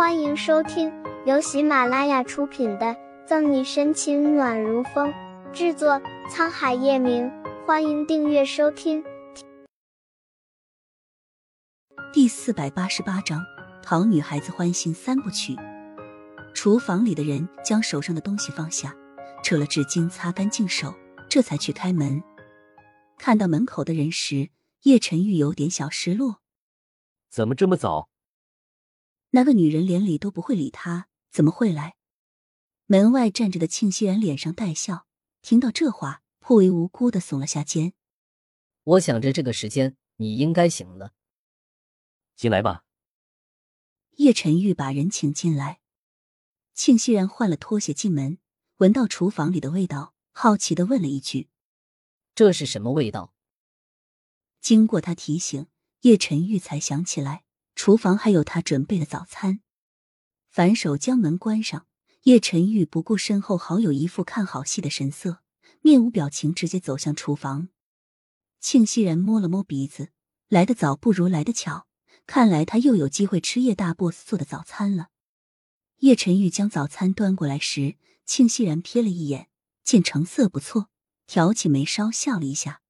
[0.00, 0.90] 欢迎收听
[1.26, 2.86] 由喜马拉雅出品的
[3.26, 5.12] 《赠你深情暖如风》，
[5.52, 7.30] 制作沧海夜明。
[7.66, 9.04] 欢迎订阅收听。
[12.14, 13.44] 第四百八十八章：
[13.82, 15.54] 讨女孩子欢心三部曲。
[16.54, 18.96] 厨房里的人将手上的东西放下，
[19.44, 20.94] 扯了纸巾擦干净手，
[21.28, 22.22] 这才去开门。
[23.18, 24.48] 看到门口的人时，
[24.84, 26.36] 叶晨玉有点小失落。
[27.28, 28.08] 怎么这么早？
[29.30, 31.96] 那个女人连理都不会理他，怎么会来？
[32.86, 35.06] 门外站着的庆熙然脸上带笑，
[35.42, 37.92] 听到这话，颇为无辜的耸了下肩。
[38.82, 41.12] 我想着这个时间你应该醒了，
[42.34, 42.84] 进来吧。
[44.16, 45.80] 叶晨玉把人请进来，
[46.74, 48.38] 庆熙然换了拖鞋进门，
[48.78, 51.48] 闻到厨房里的味道，好奇的问了一句
[52.34, 53.32] ：“这是什么味道？”
[54.60, 55.68] 经过他提醒，
[56.00, 57.44] 叶晨玉才想起来。
[57.82, 59.60] 厨房还有他准备的早餐，
[60.50, 61.86] 反手将门关上。
[62.24, 65.40] 叶晨玉不顾身后好友一副看好戏的神色，
[65.80, 67.70] 面无表情，直接走向厨房。
[68.60, 70.10] 庆熙然摸了摸鼻子，
[70.48, 71.86] 来得早不如来得巧，
[72.26, 75.08] 看来他又有机会吃叶大 boss 做的早餐了。
[76.00, 79.48] 叶晨玉将早餐端过来时，庆熙然瞥了一眼，
[79.82, 80.90] 见成色不错，
[81.26, 82.82] 挑起眉梢笑了一下。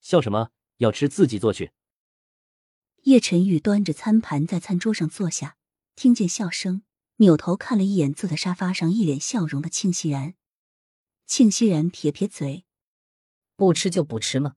[0.00, 0.52] 笑什么？
[0.78, 1.72] 要吃自己做去。
[3.06, 5.56] 叶晨玉端着餐盘在餐桌上坐下，
[5.94, 6.82] 听见笑声，
[7.18, 10.34] 扭头看了一眼坐在沙发上一脸笑容的庆熙然。
[11.24, 12.64] 庆熙然撇撇嘴
[13.54, 14.56] ：“不吃就不吃嘛？”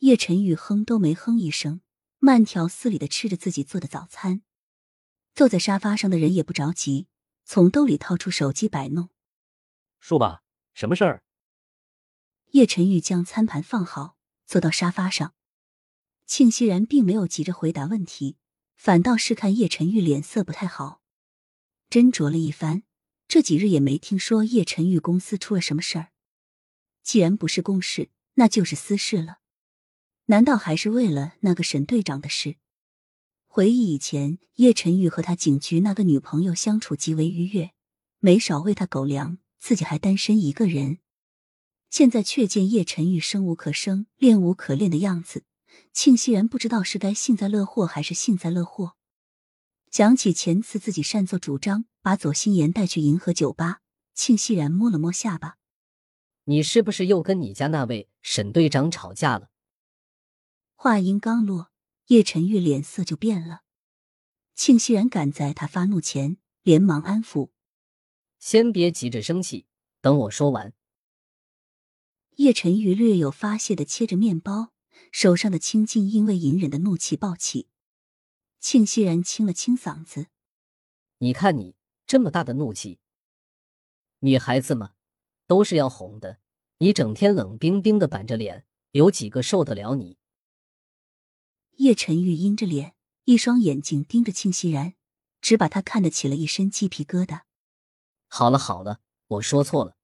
[0.00, 1.82] 叶晨玉哼都没哼一声，
[2.20, 4.40] 慢条斯理的吃着自己做的早餐。
[5.34, 7.06] 坐在沙发上的人也不着急，
[7.44, 9.10] 从兜里掏出手机摆弄
[10.00, 11.22] ：“说吧，什么事儿？”
[12.52, 15.34] 叶晨玉将餐盘放好，坐到沙发上。
[16.30, 18.36] 庆熙然并没有急着回答问题，
[18.76, 21.02] 反倒是看叶晨玉脸色不太好，
[21.90, 22.84] 斟酌了一番，
[23.26, 26.12] 这几日也没听说叶晨玉公司出了什么事儿。
[27.02, 29.38] 既然不是公事，那就是私事了。
[30.26, 32.54] 难道还是为了那个沈队长的事？
[33.48, 37.72] 回忆以前叶晨玉和他警局那个女朋友相处极为愉悦，
[38.20, 40.98] 没少喂他狗粮，自己还单身一个人。
[41.90, 45.42] 现在却见叶晨玉生无可生，恋无可恋的样子。
[45.92, 48.96] 庆熙然不知道是该幸灾乐祸还是幸灾乐祸。
[49.90, 53.80] 想起前次自己擅作主张把左心言带去银河酒吧，
[54.14, 55.56] 庆熙然摸了摸下巴
[56.44, 59.50] ：“你是不是又跟你家那位沈队长吵架了？”
[60.76, 61.70] 话音刚落，
[62.06, 63.62] 叶晨玉脸色就变了。
[64.54, 67.50] 庆熙然赶在他发怒前，连忙安抚
[68.38, 69.66] ：“先别急着生气，
[70.00, 70.72] 等我说完。”
[72.36, 74.72] 叶晨玉略有发泄的切着面包。
[75.12, 77.68] 手上的青劲因为隐忍的怒气暴起，
[78.60, 80.26] 庆熙然清了清嗓子
[81.18, 83.00] ：“你看你这么大的怒气，
[84.20, 84.94] 女孩子嘛，
[85.46, 86.38] 都是要哄的。
[86.78, 90.18] 你整天冷冰冰的板着脸，有几个受得了你？”
[91.76, 92.94] 叶晨玉阴着脸，
[93.24, 94.94] 一双眼睛盯着庆熙然，
[95.40, 97.42] 只把他看得起了一身鸡皮疙瘩。
[98.28, 99.96] 好了好了，我说错了，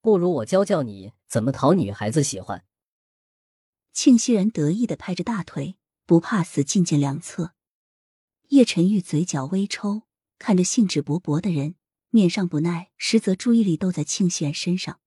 [0.00, 2.64] 不如我教教你怎么讨女孩子喜欢。
[3.92, 5.76] 庆熙然得意的拍着大腿，
[6.06, 7.52] 不怕死，进见良策。
[8.48, 10.02] 叶晨玉嘴角微抽，
[10.38, 11.74] 看着兴致勃勃的人，
[12.08, 15.00] 面上不耐，实则注意力都在庆熙然身上。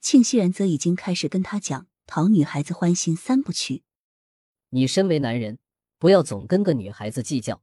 [0.00, 3.82] 庆熙然则已经开始跟他讲讨女孩子欢心三部曲。
[4.70, 5.58] 你身为男人，
[5.98, 7.62] 不要总跟个女孩子计较。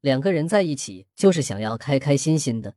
[0.00, 2.76] 两个人在一起，就是想要开开心心的。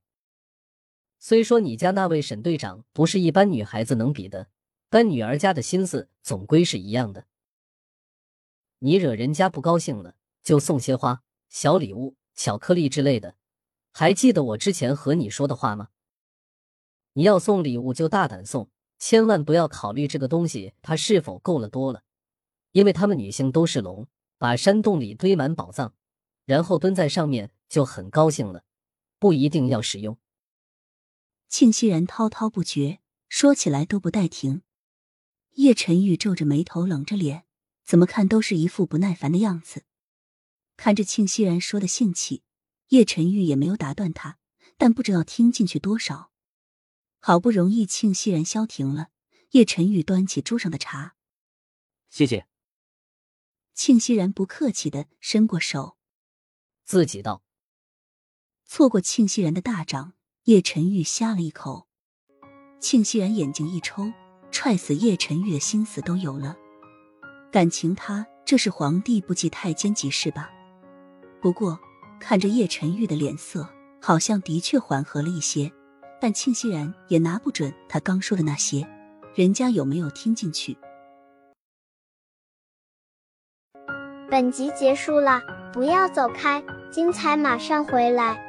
[1.19, 4.47] 虽说你家那位沈队长不是一般女孩子能比的。
[4.89, 7.25] 但女儿家的心思总归是一样的。
[8.79, 13.35] 你惹人家不高兴了，就送些花、小礼物、巧克力之类的。
[13.91, 15.89] 还记得我之前和你说的话吗？
[17.13, 22.03] 你要送礼物就大胆送，千万不要考虑这个东西它是否够了多了，
[22.72, 24.07] 因为他们女性都是龙，
[24.38, 25.94] 把山洞里堆满宝藏，
[26.45, 28.64] 然后蹲在上面就很高兴了，
[29.17, 30.17] 不一定要使用。
[31.49, 34.61] 庆熙然滔滔不绝，说起来都不带停。
[35.53, 37.46] 叶晨玉皱着眉头，冷着脸，
[37.85, 39.84] 怎么看都是一副不耐烦的样子。
[40.78, 42.43] 看着庆熙然说的兴起，
[42.90, 44.37] 叶晨玉也没有打断他，
[44.78, 46.31] 但不知道听进去多少。
[47.19, 49.09] 好不容易庆熙然消停了，
[49.51, 51.16] 叶晨玉端起桌上的茶，
[52.09, 52.47] 谢谢。
[53.73, 55.97] 庆熙然不客气的伸过手，
[56.85, 57.43] 自己倒。
[58.66, 60.13] 错过庆熙然的大掌，
[60.43, 61.90] 叶晨玉呷了一口。
[62.79, 64.13] 庆熙然眼睛一抽。
[64.61, 66.53] 踹死叶晨玉的心思都有了，
[67.50, 70.50] 感情他这是皇帝不记太监急事吧？
[71.41, 71.79] 不过
[72.20, 73.66] 看着叶晨玉的脸色，
[74.02, 75.72] 好像的确缓和了一些，
[76.20, 78.85] 但庆熙然也拿不准他刚说的那些，
[79.34, 80.78] 人家有没有听进去。
[84.29, 85.41] 本集结束了，
[85.72, 88.48] 不要走开，精彩马上回来。